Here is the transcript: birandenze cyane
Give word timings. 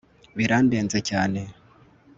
birandenze 0.37 0.99
cyane 1.09 1.39